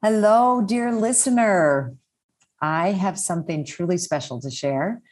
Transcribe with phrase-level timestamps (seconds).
[0.00, 1.92] Hello, dear listener.
[2.62, 5.02] I have something truly special to share.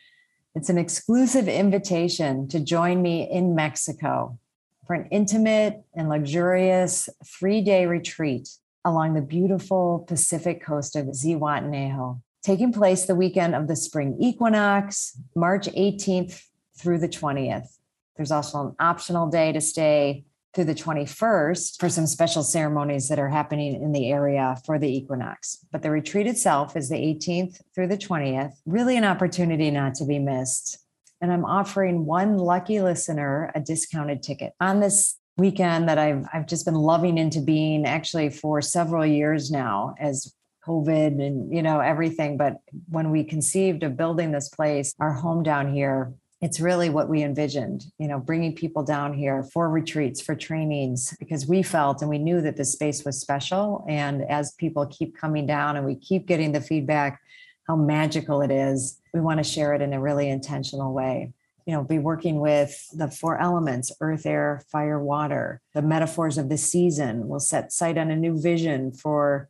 [0.54, 4.38] It's an exclusive invitation to join me in Mexico
[4.86, 8.48] for an intimate and luxurious three day retreat
[8.84, 15.18] along the beautiful Pacific coast of Zihuatanejo, taking place the weekend of the spring equinox,
[15.34, 16.44] March 18th
[16.78, 17.76] through the 20th.
[18.16, 20.26] There's also an optional day to stay
[20.56, 24.88] through the 21st for some special ceremonies that are happening in the area for the
[24.88, 25.58] equinox.
[25.70, 30.06] But the retreat itself is the 18th through the 20th, really an opportunity not to
[30.06, 30.78] be missed.
[31.20, 36.46] And I'm offering one lucky listener a discounted ticket on this weekend that I've I've
[36.46, 40.34] just been loving into being actually for several years now as
[40.66, 42.38] COVID and you know everything.
[42.38, 47.08] But when we conceived of building this place, our home down here, it's really what
[47.08, 52.02] we envisioned you know bringing people down here for retreats for trainings because we felt
[52.02, 53.84] and we knew that this space was special.
[53.88, 57.20] And as people keep coming down and we keep getting the feedback
[57.66, 61.32] how magical it is we want to share it in a really intentional way.
[61.64, 65.60] You know be working with the four elements earth air fire water.
[65.74, 69.48] The metaphors of the season will set sight on a new vision for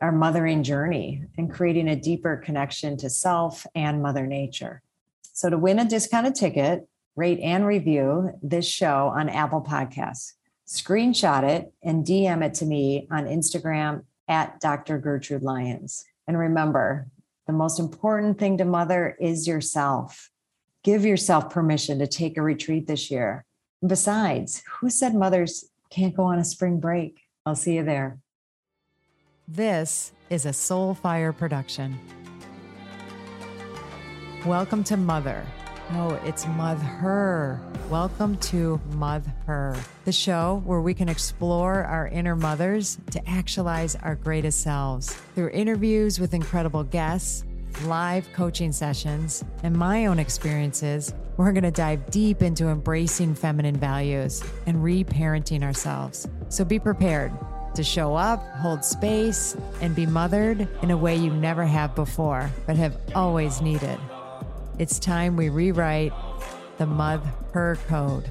[0.00, 4.82] our mothering journey and creating a deeper connection to self and mother nature
[5.38, 10.32] so to win a discounted ticket, rate and review this show on Apple Podcasts.
[10.66, 14.98] Screenshot it and DM it to me on Instagram at Dr.
[14.98, 16.04] Gertrude Lyons.
[16.26, 17.06] And remember,
[17.46, 20.28] the most important thing to mother is yourself.
[20.82, 23.44] Give yourself permission to take a retreat this year.
[23.86, 27.20] besides, who said mothers can't go on a spring break?
[27.46, 28.18] I'll see you there.
[29.46, 31.96] This is a Soulfire production.
[34.46, 35.44] Welcome to Mother.
[35.92, 37.60] No, it's Mother.
[37.90, 44.14] Welcome to Mother, the show where we can explore our inner mothers to actualize our
[44.14, 45.12] greatest selves.
[45.34, 47.44] Through interviews with incredible guests,
[47.82, 53.76] live coaching sessions, and my own experiences, we're going to dive deep into embracing feminine
[53.76, 56.28] values and reparenting ourselves.
[56.48, 57.32] So be prepared
[57.74, 62.48] to show up, hold space, and be mothered in a way you never have before,
[62.68, 63.98] but have always needed.
[64.78, 66.12] It's time we rewrite
[66.78, 68.30] the Mother Code.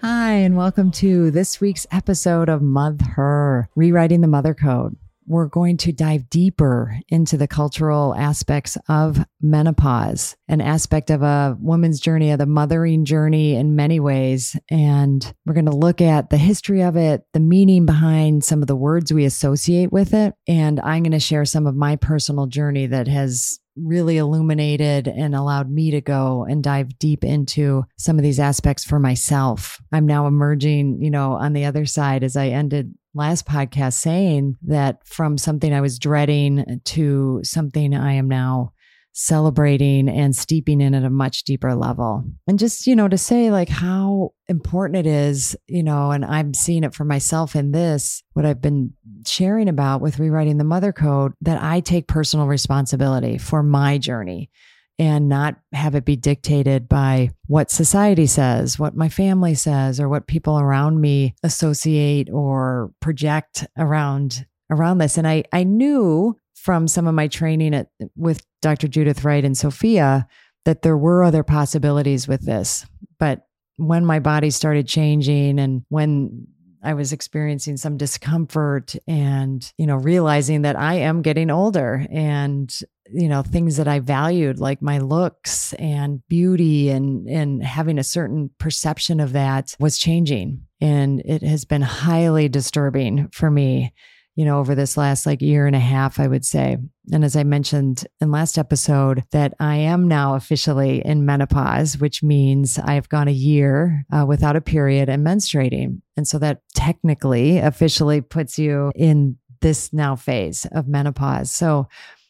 [0.00, 4.96] Hi, and welcome to this week's episode of Mother, Rewriting the Mother Code.
[5.26, 11.58] We're going to dive deeper into the cultural aspects of menopause, an aspect of a
[11.60, 14.56] woman's journey, of the mothering journey in many ways.
[14.70, 18.68] And we're going to look at the history of it, the meaning behind some of
[18.68, 20.32] the words we associate with it.
[20.46, 25.34] And I'm going to share some of my personal journey that has really illuminated and
[25.34, 29.80] allowed me to go and dive deep into some of these aspects for myself.
[29.92, 34.56] I'm now emerging, you know, on the other side as I ended last podcast saying
[34.62, 38.72] that from something I was dreading to something I am now
[39.12, 42.24] celebrating and steeping in at a much deeper level.
[42.46, 46.54] And just, you know, to say like how important it is, you know, and I'm
[46.54, 48.92] seeing it for myself in this, what I've been
[49.26, 54.50] sharing about with rewriting the mother code, that I take personal responsibility for my journey
[54.98, 60.08] and not have it be dictated by what society says, what my family says, or
[60.08, 65.16] what people around me associate or project around around this.
[65.16, 68.88] And I I knew from some of my training at, with Dr.
[68.88, 70.26] Judith Wright and Sophia
[70.64, 72.84] that there were other possibilities with this.
[73.18, 73.46] But
[73.76, 76.46] when my body started changing and when
[76.82, 82.72] I was experiencing some discomfort and, you know, realizing that I am getting older and,
[83.10, 88.04] you know, things that I valued like my looks and beauty and and having a
[88.04, 90.62] certain perception of that was changing.
[90.80, 93.92] And it has been highly disturbing for me
[94.38, 96.76] you know, over this last like year and a half, I would say.
[97.10, 102.22] And as I mentioned in last episode, that I am now officially in menopause, which
[102.22, 106.02] means I've gone a year uh, without a period and menstruating.
[106.16, 111.50] And so that technically officially puts you in this now phase of menopause.
[111.50, 111.88] So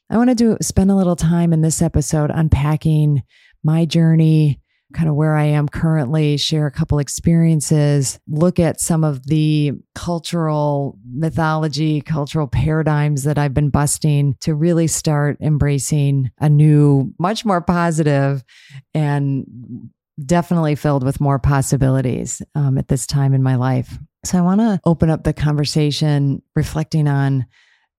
[0.08, 3.22] I want to do spend a little time in this episode unpacking
[3.62, 4.62] my journey,
[4.94, 9.73] kind of where I am currently, share a couple experiences, look at some of the
[9.94, 17.44] cultural mythology, cultural paradigms that I've been busting to really start embracing a new, much
[17.44, 18.43] more positive
[18.94, 19.90] and
[20.25, 23.99] definitely filled with more possibilities um, at this time in my life.
[24.25, 27.46] So I want to open up the conversation reflecting on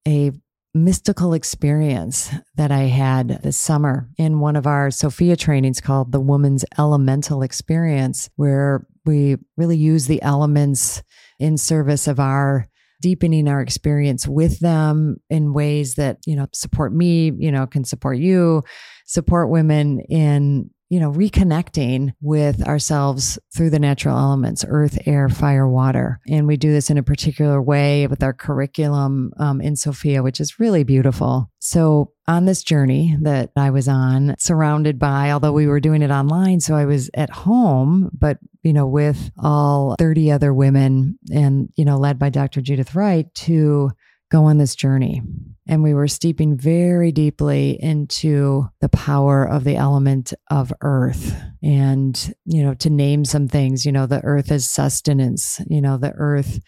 [0.08, 0.32] a
[0.74, 6.20] mystical experience that I had this summer in one of our Sophia trainings called the
[6.20, 11.02] Woman's Elemental Experience, where we really use the elements
[11.40, 12.68] in service of our
[13.02, 17.84] deepening our experience with them in ways that, you know, support me, you know, can
[17.86, 18.64] support you,
[19.06, 25.68] support women in you know, reconnecting with ourselves through the natural elements earth, air, fire,
[25.68, 26.20] water.
[26.28, 30.40] And we do this in a particular way with our curriculum um, in Sophia, which
[30.40, 31.52] is really beautiful.
[31.60, 36.12] So, on this journey that I was on, surrounded by, although we were doing it
[36.12, 41.70] online, so I was at home, but, you know, with all 30 other women and,
[41.76, 42.62] you know, led by Dr.
[42.62, 43.92] Judith Wright to
[44.30, 45.24] go on this journey.
[45.70, 51.40] And we were steeping very deeply into the power of the element of earth.
[51.62, 55.98] And, you know, to name some things, you know, the earth as sustenance, you know,
[55.98, 56.60] the earth.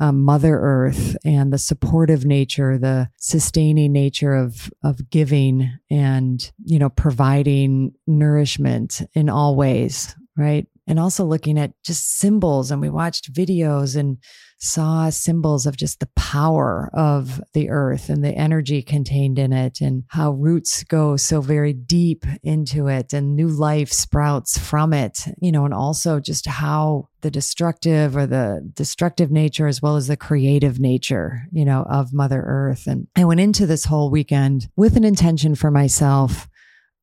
[0.00, 6.78] Um, Mother Earth and the supportive nature, the sustaining nature of of giving, and you
[6.78, 10.66] know providing nourishment in all ways, right?
[10.86, 14.16] And also looking at just symbols, and we watched videos and
[14.60, 19.80] saw symbols of just the power of the earth and the energy contained in it
[19.80, 25.26] and how roots go so very deep into it and new life sprouts from it,
[25.40, 30.08] you know, and also just how the destructive or the destructive nature as well as
[30.08, 32.86] the creative nature, you know, of Mother Earth.
[32.86, 36.48] And I went into this whole weekend with an intention for myself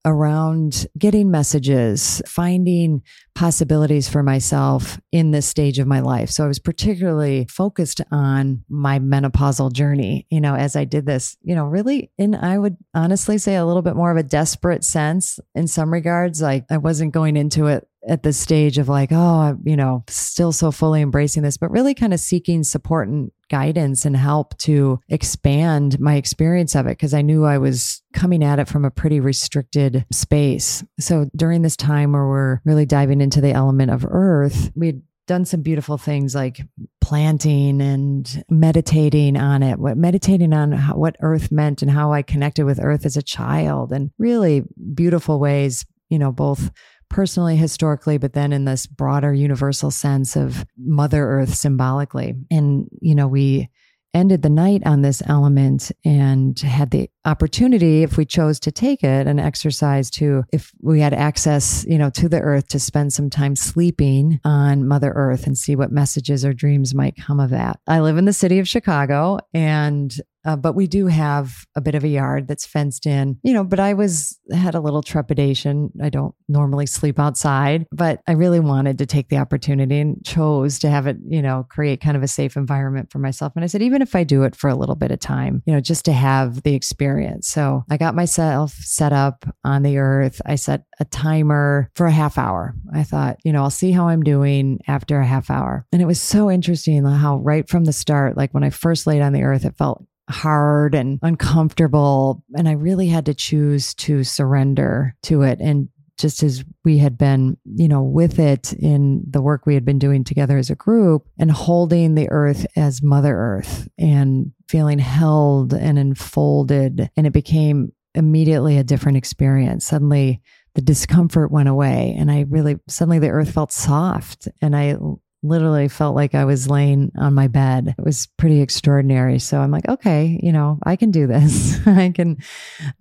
[0.06, 3.02] around getting messages, finding
[3.34, 6.30] possibilities for myself in this stage of my life.
[6.30, 11.36] So I was particularly focused on my menopausal journey, you know, as I did this,
[11.42, 14.86] you know, really in, I would honestly say a little bit more of a desperate
[14.86, 16.42] sense in some regards.
[16.42, 20.52] Like I wasn't going into it at the stage of like, oh, you know, still
[20.52, 25.00] so fully embracing this, but really kind of seeking support and guidance and help to
[25.10, 28.92] expand my experience of it because I knew I was coming at it from a
[28.92, 30.84] pretty restricted space.
[31.00, 35.46] So during this time where we're really diving into the element of earth, we'd done
[35.46, 36.62] some beautiful things like
[37.02, 42.22] planting and meditating on it what meditating on how, what earth meant and how i
[42.22, 44.64] connected with earth as a child and really
[44.94, 46.72] beautiful ways you know both
[47.10, 52.36] personally, historically, but then in this broader universal sense of Mother Earth symbolically.
[52.52, 53.70] And, you know, we
[54.14, 59.04] ended the night on this element and had the opportunity if we chose to take
[59.04, 63.12] it an exercise to if we had access you know to the earth to spend
[63.12, 67.50] some time sleeping on mother earth and see what messages or dreams might come of
[67.50, 71.82] that i live in the city of chicago and uh, but we do have a
[71.82, 73.64] bit of a yard that's fenced in, you know.
[73.64, 75.92] But I was had a little trepidation.
[76.02, 80.78] I don't normally sleep outside, but I really wanted to take the opportunity and chose
[80.80, 83.54] to have it, you know, create kind of a safe environment for myself.
[83.56, 85.74] And I said, even if I do it for a little bit of time, you
[85.74, 87.15] know, just to have the experience.
[87.44, 90.42] So I got myself set up on the earth.
[90.46, 92.76] I set a timer for a half hour.
[92.94, 95.86] I thought, you know, I'll see how I'm doing after a half hour.
[95.92, 99.22] And it was so interesting how right from the start, like when I first laid
[99.22, 102.44] on the earth, it felt hard and uncomfortable.
[102.56, 105.60] And I really had to choose to surrender to it.
[105.60, 109.86] And just as we had been, you know, with it in the work we had
[109.86, 115.00] been doing together as a group and holding the earth as Mother Earth and feeling
[115.00, 117.10] held and enfolded.
[117.18, 119.86] And it became immediately a different experience.
[119.86, 120.42] Suddenly,
[120.76, 124.98] the discomfort went away and I really suddenly the earth felt soft and I
[125.46, 127.96] literally felt like I was laying on my bed.
[127.98, 129.40] It was pretty extraordinary.
[129.40, 131.80] So I'm like, okay, you know, I can do this.
[131.88, 132.38] I can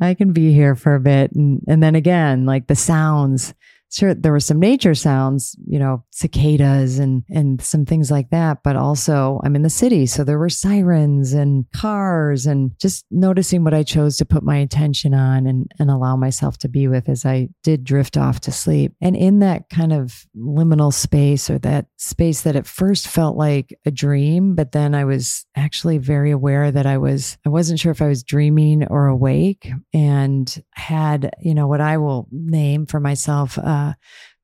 [0.01, 3.55] I can be here for a bit and and then again, like the sounds
[3.97, 8.59] sure there were some nature sounds, you know, cicadas and and some things like that,
[8.63, 13.65] but also I'm in the city, so there were sirens and cars and just noticing
[13.65, 17.09] what I chose to put my attention on and and allow myself to be with
[17.09, 18.95] as I did drift off to sleep.
[19.01, 23.79] And in that kind of liminal space or that space that at first felt like
[23.87, 27.93] a dream, but then I was actually very aware that I was I wasn't sure
[27.93, 33.01] if I was dreaming or awake and had, you know, what I will name for
[33.01, 33.84] myself uh,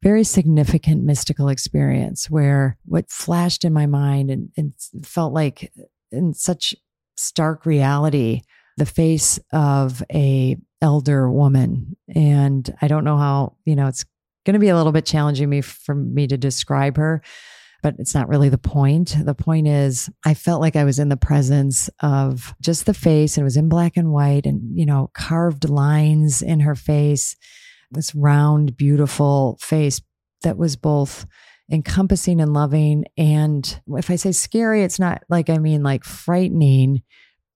[0.03, 4.73] very significant mystical experience where what flashed in my mind and, and
[5.05, 5.73] felt like
[6.11, 6.75] in such
[7.17, 8.41] stark reality
[8.77, 14.05] the face of a elder woman and i don't know how you know it's
[14.47, 17.23] going to be a little bit challenging me for me to describe her
[17.83, 19.17] but it's not really the point.
[19.23, 23.37] The point is, I felt like I was in the presence of just the face,
[23.37, 27.37] and it was in black and white, and, you know, carved lines in her face
[27.91, 30.01] this round, beautiful face
[30.43, 31.27] that was both
[31.71, 33.05] encompassing and loving.
[33.17, 37.03] And if I say scary, it's not like I mean like frightening,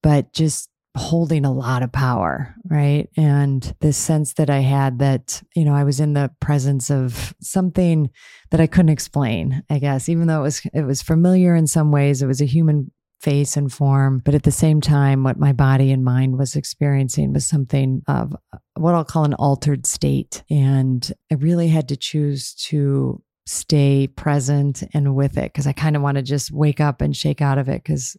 [0.03, 3.09] but just holding a lot of power, right?
[3.17, 7.35] And this sense that I had that, you know, I was in the presence of
[7.41, 8.11] something
[8.51, 11.91] that I couldn't explain, I guess, even though it was it was familiar in some
[11.91, 14.21] ways, it was a human face and form.
[14.25, 18.37] But at the same time, what my body and mind was experiencing was something of
[18.53, 20.43] uh, what I'll call an altered state.
[20.51, 25.97] And I really had to choose to stay present and with it because I kind
[25.97, 28.17] of want to just wake up and shake out of it because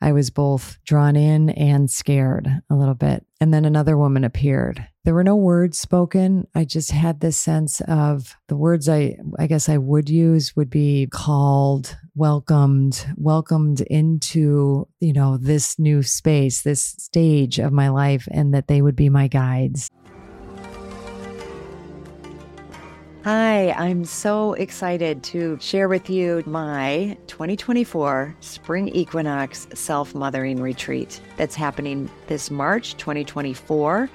[0.00, 3.24] I was both drawn in and scared a little bit.
[3.40, 4.86] And then another woman appeared.
[5.04, 6.46] There were no words spoken.
[6.54, 10.68] I just had this sense of the words I I guess I would use would
[10.68, 18.28] be called, welcomed, welcomed into, you know, this new space, this stage of my life
[18.30, 19.90] and that they would be my guides.
[23.22, 31.20] Hi, I'm so excited to share with you my 2024 Spring Equinox Self Mothering Retreat
[31.36, 34.08] that's happening this March 2024.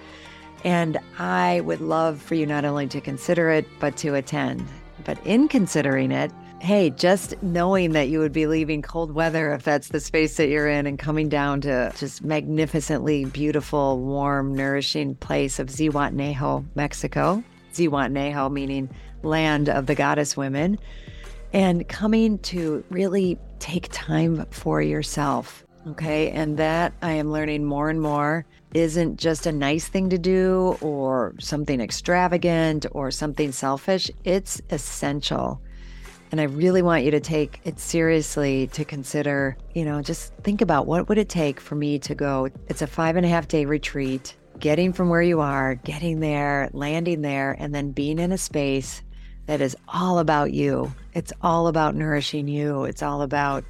[0.64, 4.68] And I would love for you not only to consider it, but to attend.
[5.04, 9.62] But in considering it, hey, just knowing that you would be leaving cold weather if
[9.62, 15.14] that's the space that you're in and coming down to just magnificently beautiful, warm, nourishing
[15.14, 17.44] place of Zihuatanejo, Mexico,
[17.75, 18.89] Zihuatanejo, meaning
[19.24, 20.79] land of the goddess women,
[21.53, 25.65] and coming to really take time for yourself.
[25.88, 26.32] Okay.
[26.32, 30.77] And that I am learning more and more isn't just a nice thing to do
[30.82, 34.10] or something extravagant or something selfish.
[34.24, 35.62] It's essential.
[36.32, 40.62] And I really want you to take it seriously to consider, you know, just think
[40.62, 42.50] about what would it take for me to go.
[42.67, 46.70] It's a five and a half day retreat getting from where you are, getting there,
[46.74, 49.02] landing there, and then being in a space
[49.46, 50.94] that is all about you.
[51.14, 52.86] It's all about nourishing you.
[52.86, 53.64] It's all about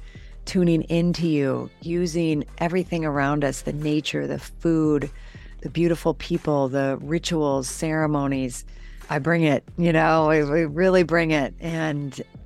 [0.46, 5.10] tuning into you, using everything around us the nature, the food,
[5.60, 8.64] the beautiful people, the rituals, ceremonies.
[9.10, 11.54] I bring it, you know, we, we really bring it.
[11.60, 12.20] And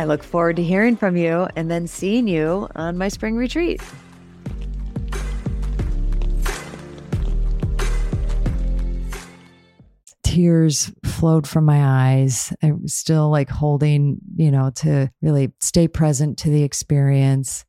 [0.00, 3.82] I look forward to hearing from you and then seeing you on my spring retreat.
[10.22, 12.50] Tears flowed from my eyes.
[12.62, 17.66] I was still like holding, you know, to really stay present to the experience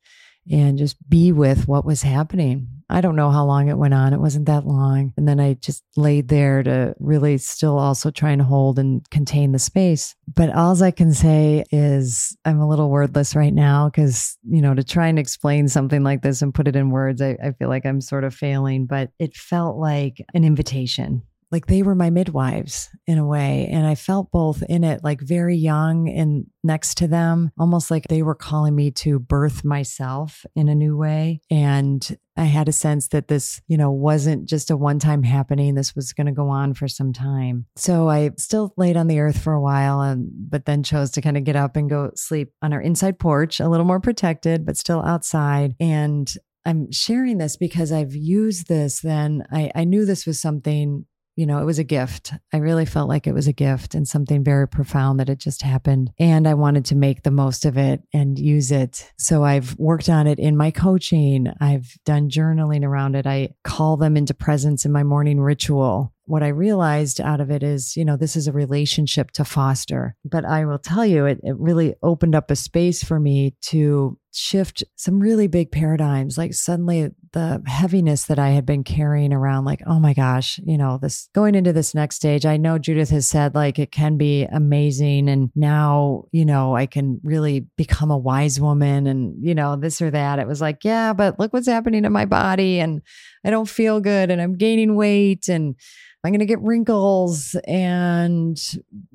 [0.50, 2.68] and just be with what was happening.
[2.90, 4.14] I don't know how long it went on.
[4.14, 5.14] It wasn't that long.
[5.16, 9.54] And then I just laid there to really still also try and hold and contain
[9.54, 10.14] the space.
[10.28, 14.74] But all I can say is I'm a little wordless right now because, you know,
[14.74, 17.70] to try and explain something like this and put it in words, I, I feel
[17.70, 18.88] like I'm sort of failing.
[18.88, 23.68] But it felt like an invitation like they were my midwives in a way.
[23.72, 28.08] And I felt both in it, like very young and next to them, almost like
[28.08, 31.42] they were calling me to birth myself in a new way.
[31.50, 35.76] And I had a sense that this, you know, wasn't just a one time happening.
[35.76, 37.66] This was going to go on for some time.
[37.76, 41.22] So I still laid on the earth for a while, and, but then chose to
[41.22, 44.66] kind of get up and go sleep on our inside porch, a little more protected,
[44.66, 45.76] but still outside.
[45.80, 46.34] And
[46.66, 49.44] I'm sharing this because I've used this then.
[49.52, 51.06] I, I knew this was something
[51.36, 52.34] you know, it was a gift.
[52.54, 55.62] I really felt like it was a gift and something very profound that it just
[55.62, 56.12] happened.
[56.20, 59.12] And I wanted to make the most of it and use it.
[59.18, 61.48] So I've worked on it in my coaching.
[61.60, 63.26] I've done journaling around it.
[63.26, 66.14] I call them into presence in my morning ritual.
[66.26, 70.16] What I realized out of it is, you know, this is a relationship to foster.
[70.24, 74.18] But I will tell you, it, it really opened up a space for me to
[74.34, 76.38] shift some really big paradigms.
[76.38, 80.78] Like suddenly the heaviness that I had been carrying around, like, oh my gosh, you
[80.78, 82.46] know, this going into this next stage.
[82.46, 85.30] I know Judith has said like it can be amazing.
[85.30, 90.02] And now, you know, I can really become a wise woman and, you know, this
[90.02, 90.40] or that.
[90.40, 92.80] It was like, yeah, but look what's happening to my body.
[92.80, 93.02] And
[93.46, 95.76] I don't feel good and I'm gaining weight and
[96.24, 97.56] I'm going to get wrinkles.
[97.66, 98.56] And,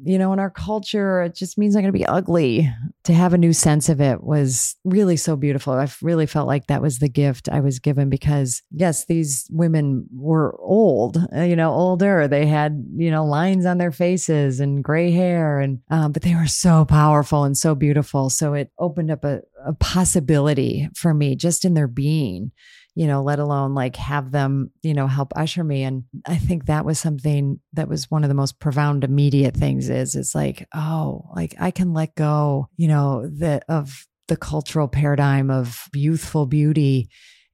[0.02, 2.68] you know, in our culture, it just means I'm going to be ugly.
[3.04, 5.74] To have a new sense of it was really so beautiful.
[5.74, 10.08] I really felt like that was the gift I was given because, yes, these women
[10.12, 12.26] were old, uh, you know, older.
[12.26, 16.34] They had, you know, lines on their faces and gray hair, and, um, but they
[16.34, 18.28] were so powerful and so beautiful.
[18.30, 22.50] So it opened up a, a possibility for me just in their being
[22.96, 25.82] you know, let alone like have them, you know, help usher me.
[25.82, 29.90] And I think that was something that was one of the most profound immediate things
[29.90, 34.88] is it's like, oh, like I can let go, you know, the of the cultural
[34.88, 37.08] paradigm of youthful beauty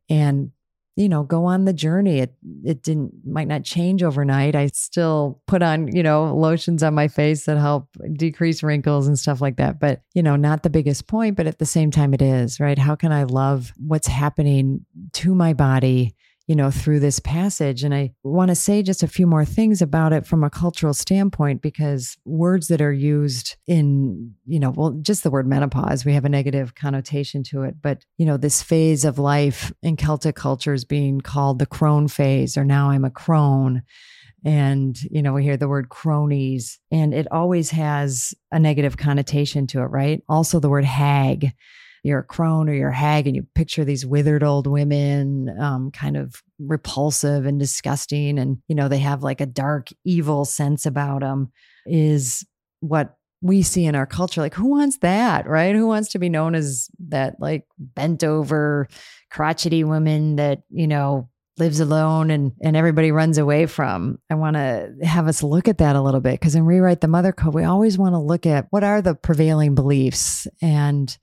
[0.09, 0.51] and
[0.97, 2.19] you know go on the journey.
[2.19, 4.55] It it didn't might not change overnight.
[4.55, 9.19] I still put on you know lotions on my face that help decrease wrinkles and
[9.19, 9.81] stuff like that.
[9.81, 12.79] But you know not the biggest point but at the same time it is right?
[12.79, 16.15] How can i love what's happening to my body
[16.47, 17.85] you know, through this passage.
[17.85, 20.93] And I want to say just a few more things about it from a cultural
[20.93, 26.15] standpoint, because words that are used in, you know, well, just the word menopause, we
[26.15, 27.77] have a negative connotation to it.
[27.81, 32.09] But, you know, this phase of life in Celtic culture is being called the crone
[32.09, 33.83] phase, or now I'm a crone.
[34.45, 39.69] And, you know, we hear the word cronies, and it always has a negative connotation
[39.69, 40.21] to it, right?
[40.29, 41.53] Also, the word hag
[42.03, 45.91] you're a crone or you're a hag and you picture these withered old women, um,
[45.91, 48.39] kind of repulsive and disgusting.
[48.39, 51.53] And, you know, they have like a dark, evil sense about them,
[51.87, 52.45] is
[52.81, 54.41] what we see in our culture.
[54.41, 55.75] Like, who wants that, right?
[55.75, 58.89] Who wants to be known as that, like, bent over,
[59.31, 61.29] crotchety woman that, you know,
[61.59, 64.19] lives alone and and everybody runs away from.
[64.31, 67.09] I want to have us look at that a little bit because in rewrite the
[67.09, 71.17] mother code we always want to look at what are the prevailing beliefs and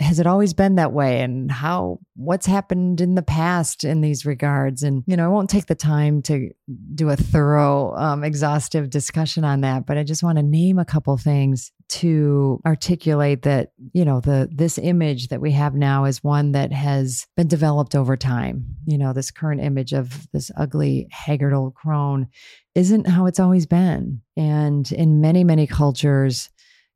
[0.00, 1.20] has it always been that way?
[1.20, 4.82] And how what's happened in the past in these regards?
[4.82, 6.50] And you know i won't take the time to
[6.94, 10.84] do a thorough um, exhaustive discussion on that but i just want to name a
[10.84, 16.24] couple things to articulate that you know the this image that we have now is
[16.24, 18.64] one that has been developed over time.
[18.86, 22.28] You know this current image of this ugly haggard old crone
[22.74, 24.22] isn't how it's always been.
[24.36, 26.50] And in many many cultures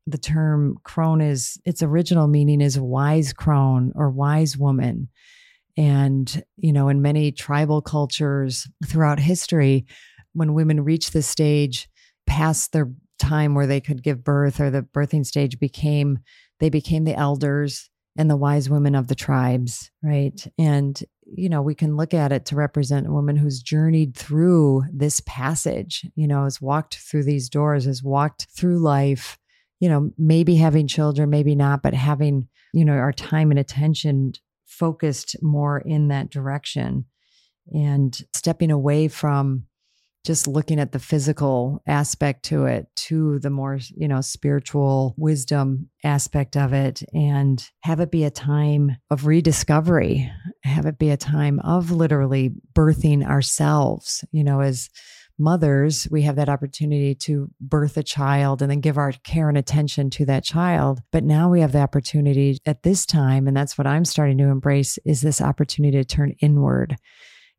[0.09, 5.09] the term crone is its original meaning is wise crone or wise woman.
[5.77, 9.85] And, you know, in many tribal cultures throughout history,
[10.33, 11.87] when women reach this stage
[12.27, 16.19] past their time where they could give birth or the birthing stage became,
[16.59, 20.45] they became the elders and the wise women of the tribes, right?
[20.57, 24.83] And, you know, we can look at it to represent a woman who's journeyed through
[24.91, 29.37] this passage, you know, has walked through these doors, has walked through life
[29.79, 34.33] you know, maybe having children, maybe not, but having, you know, our time and attention
[34.65, 37.05] focused more in that direction
[37.73, 39.65] and stepping away from
[40.25, 45.89] just looking at the physical aspect to it to the more you know spiritual wisdom
[46.03, 50.29] aspect of it and have it be a time of rediscovery
[50.63, 54.89] have it be a time of literally birthing ourselves you know as
[55.39, 59.57] mothers, we have that opportunity to birth a child and then give our care and
[59.57, 61.01] attention to that child.
[61.11, 64.45] But now we have the opportunity at this time, and that's what I'm starting to
[64.45, 66.97] embrace is this opportunity to turn inward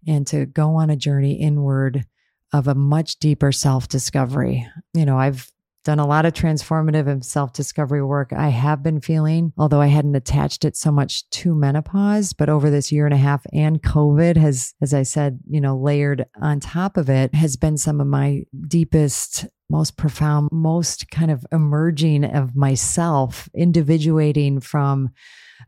[0.07, 2.05] and to go on a journey inward
[2.53, 4.67] of a much deeper self discovery.
[4.95, 5.51] You know, I've
[5.91, 8.33] done a lot of transformative and self discovery work.
[8.33, 12.71] I have been feeling, although I hadn't attached it so much to menopause, but over
[12.71, 16.61] this year and a half and COVID has, as I said, you know, layered on
[16.61, 22.25] top of it, has been some of my deepest most profound, most kind of emerging
[22.25, 25.11] of myself, individuating from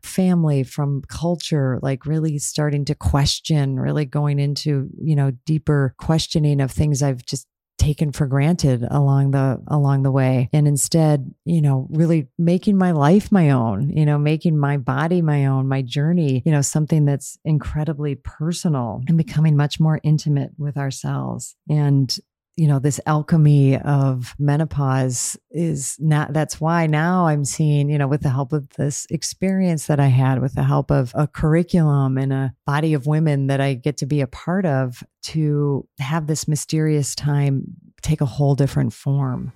[0.01, 6.61] family, from culture, like really starting to question, really going into, you know, deeper questioning
[6.61, 7.45] of things I've just
[7.83, 10.49] taken for granted along the along the way.
[10.53, 15.21] And instead you know really making my life my own you know making my body
[15.21, 20.51] my own my journey you know something that's incredibly personal and becoming much more intimate
[20.57, 21.55] with ourselves.
[21.69, 22.15] And
[22.55, 28.07] you know this alchemy of menopause is not that's why now i'm seeing you know
[28.07, 32.17] with the help of this experience that i had with the help of a curriculum
[32.17, 36.27] and a body of women that i get to be a part of to have
[36.27, 37.63] this mysterious time
[38.01, 39.51] take a whole different form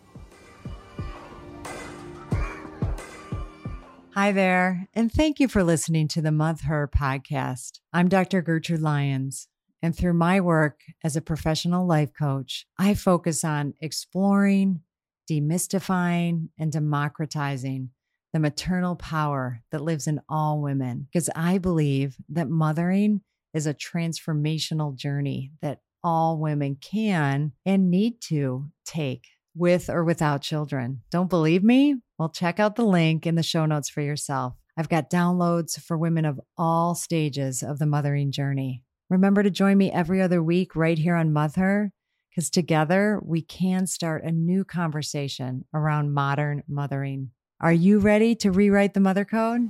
[4.13, 7.81] Hi there, and thank you for listening to the Mother Her podcast.
[7.93, 8.41] I'm Dr.
[8.41, 9.47] Gertrude Lyons,
[9.81, 14.81] and through my work as a professional life coach, I focus on exploring,
[15.29, 17.89] demystifying, and democratizing
[18.33, 23.21] the maternal power that lives in all women because I believe that mothering
[23.53, 30.41] is a transformational journey that all women can and need to take with or without
[30.41, 31.01] children.
[31.09, 31.95] Don't believe me?
[32.19, 34.53] Well, check out the link in the show notes for yourself.
[34.77, 38.83] I've got downloads for women of all stages of the mothering journey.
[39.09, 41.93] Remember to join me every other week right here on Mother,
[42.29, 47.31] because together we can start a new conversation around modern mothering.
[47.61, 49.69] Are you ready to rewrite the mother code?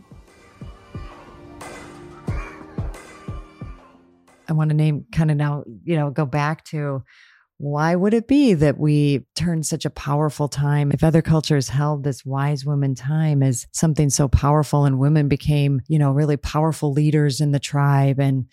[4.50, 7.04] I want to name kind of now, you know, go back to
[7.60, 12.04] why would it be that we turn such a powerful time if other cultures held
[12.04, 16.92] this wise woman time as something so powerful and women became you know really powerful
[16.92, 18.46] leaders in the tribe and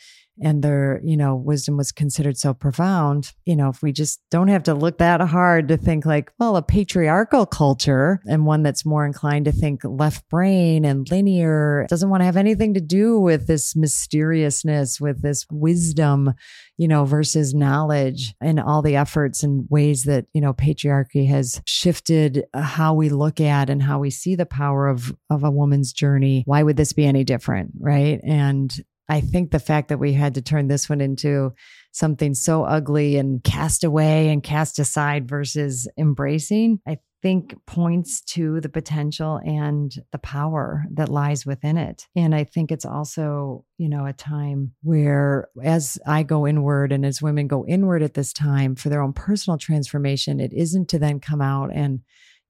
[0.42, 4.48] and their you know wisdom was considered so profound you know if we just don't
[4.48, 8.84] have to look that hard to think like well a patriarchal culture and one that's
[8.84, 13.18] more inclined to think left brain and linear doesn't want to have anything to do
[13.18, 16.32] with this mysteriousness with this wisdom
[16.76, 21.62] you know versus knowledge and all the efforts and ways that you know patriarchy has
[21.66, 25.50] shifted uh, how we look at and how we see the power of of a
[25.50, 26.42] woman's journey.
[26.46, 28.20] Why would this be any different right?
[28.24, 28.72] And
[29.08, 31.52] I think the fact that we had to turn this one into
[31.92, 38.60] something so ugly and cast away and cast aside versus embracing, I think points to
[38.60, 42.06] the potential and the power that lies within it.
[42.14, 47.06] And I think it's also, you know, a time where as I go inward and
[47.06, 50.98] as women go inward at this time for their own personal transformation, it isn't to
[50.98, 52.00] then come out and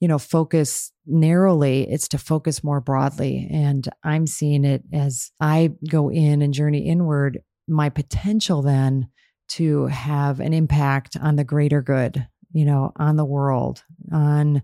[0.00, 3.48] you know, focus narrowly, it's to focus more broadly.
[3.50, 9.08] And I'm seeing it as I go in and journey inward, my potential then
[9.50, 14.62] to have an impact on the greater good, you know, on the world, on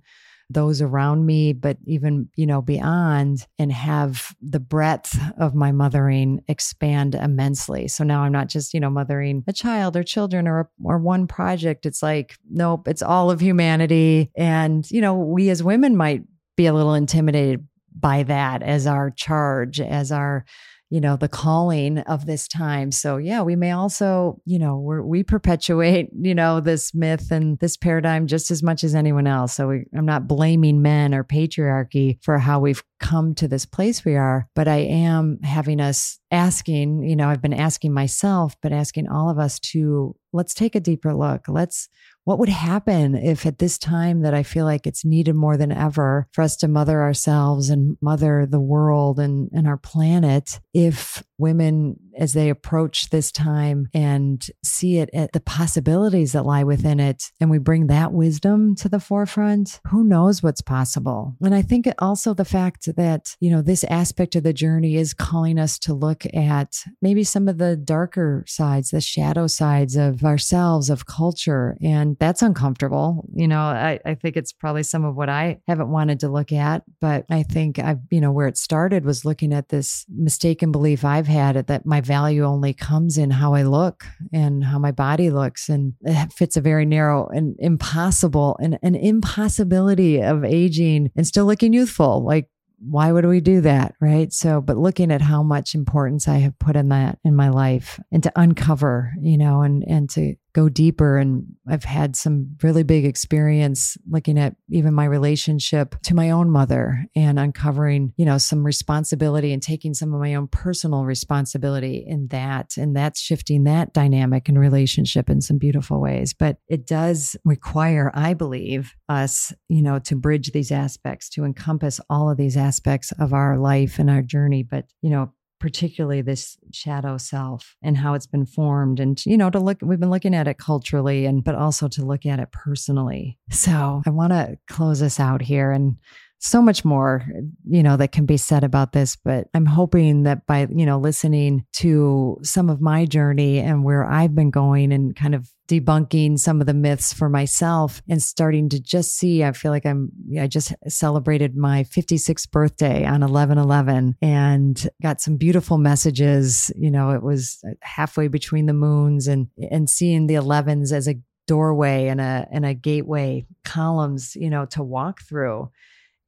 [0.51, 6.43] those around me, but even, you know, beyond and have the breadth of my mothering
[6.49, 7.89] expand immensely.
[7.89, 11.27] So now I'm not just, you know, mothering a child or children or, or one
[11.27, 11.87] project.
[11.87, 14.31] It's like, nope, it's all of humanity.
[14.37, 16.25] And, you know, we as women might
[16.57, 17.67] be a little intimidated
[17.99, 20.45] by that as our charge, as our
[20.90, 22.92] you know the calling of this time.
[22.92, 27.76] So yeah we may also you know we perpetuate you know this myth and this
[27.76, 29.55] paradigm just as much as anyone else.
[29.55, 34.05] So we, i'm not blaming men or patriarchy for how we've come to this place
[34.05, 38.72] we are but i am having us asking you know i've been asking myself but
[38.72, 41.46] asking all of us to let's take a deeper look.
[41.48, 41.88] Let's
[42.24, 45.72] what would happen if at this time that I feel like it's needed more than
[45.72, 51.22] ever for us to mother ourselves and mother the world and, and our planet, if
[51.38, 57.00] women, as they approach this time and see it at the possibilities that lie within
[57.00, 61.35] it, and we bring that wisdom to the forefront, who knows what's possible?
[61.40, 65.14] And I think also the fact that, you know, this aspect of the journey is
[65.14, 70.22] calling us to look at maybe some of the darker sides, the shadow sides of
[70.24, 71.76] ourselves, of culture.
[71.80, 73.29] And that's uncomfortable.
[73.35, 76.53] You know, I, I think it's probably some of what I haven't wanted to look
[76.53, 80.73] at, but I think I've, you know, where it started was looking at this mistaken
[80.73, 84.92] belief I've had that my value only comes in how I look and how my
[84.92, 85.68] body looks.
[85.68, 91.46] And it fits a very narrow and impossible and an impossibility of aging and still
[91.46, 92.25] looking youthful.
[92.25, 92.49] Like
[92.81, 93.94] why would we do that?
[94.01, 94.33] Right.
[94.33, 98.01] So, but looking at how much importance I have put in that in my life
[98.11, 101.19] and to uncover, you know, and, and to go deeper.
[101.19, 106.51] And I've had some really big experience looking at even my relationship to my own
[106.51, 112.05] mother and uncovering, you know, some responsibility and taking some of my own personal responsibility
[112.07, 112.77] in that.
[112.77, 116.35] And that's shifting that dynamic and relationship in some beautiful ways.
[116.35, 122.01] But it does require, I believe, us, you know, to bridge these aspects, to encompass
[122.11, 124.63] all of these aspects of our life and our journey.
[124.63, 129.51] But, you know, particularly this shadow self and how it's been formed and you know
[129.51, 132.51] to look we've been looking at it culturally and but also to look at it
[132.51, 133.38] personally.
[133.51, 135.96] So i want to close us out here and
[136.42, 137.24] so much more
[137.68, 140.98] you know that can be said about this but i'm hoping that by you know
[140.98, 146.38] listening to some of my journey and where i've been going and kind of debunking
[146.38, 150.11] some of the myths for myself and starting to just see i feel like i'm
[150.40, 156.72] i just celebrated my 56th birthday on 11-11 and got some beautiful messages.
[156.76, 161.16] You know it was halfway between the moons and and seeing the 11s as a
[161.46, 165.68] doorway and a and a gateway columns you know to walk through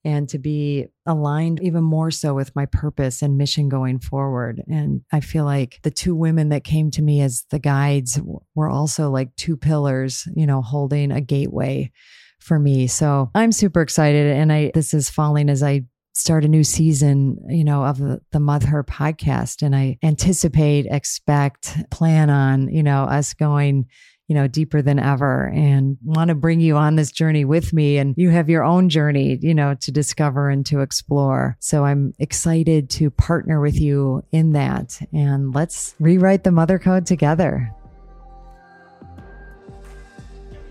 [0.04, 4.62] and to be aligned even more so with my purpose and mission going forward.
[4.68, 8.20] And I feel like the two women that came to me as the guides
[8.54, 11.92] were also like two pillars, you know, holding a gateway
[12.40, 12.86] for me.
[12.88, 14.26] So I'm super excited.
[14.36, 15.82] And I, this is falling as I
[16.14, 19.62] start a new season, you know, of the, the Mother Her podcast.
[19.62, 23.86] And I anticipate, expect, plan on, you know, us going
[24.32, 27.98] you know, deeper than ever and want to bring you on this journey with me.
[27.98, 31.58] And you have your own journey, you know, to discover and to explore.
[31.60, 34.98] So I'm excited to partner with you in that.
[35.12, 37.70] And let's rewrite the mother code together.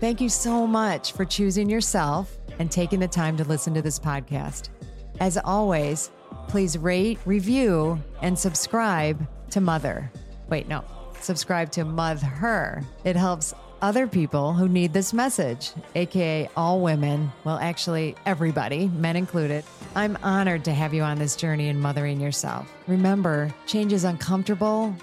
[0.00, 3.96] Thank you so much for choosing yourself and taking the time to listen to this
[3.96, 4.70] podcast.
[5.20, 6.10] As always,
[6.48, 10.10] please rate, review, and subscribe to Mother.
[10.48, 10.84] Wait, no
[11.22, 12.82] subscribe to Mother Her.
[13.04, 19.16] It helps other people who need this message, aka all women, well, actually, everybody, men
[19.16, 19.64] included.
[19.96, 22.72] I'm honored to have you on this journey in mothering yourself.
[22.86, 24.94] Remember, change is uncomfortable,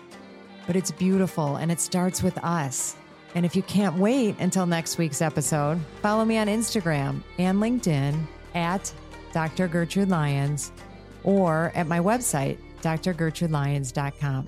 [0.66, 2.96] but it's beautiful and it starts with us.
[3.36, 8.20] And if you can't wait until next week's episode, follow me on Instagram and LinkedIn
[8.56, 8.92] at
[9.34, 9.68] Dr.
[9.68, 10.72] Gertrude Lyons
[11.24, 14.48] or at my website, drgertrudelyons.com.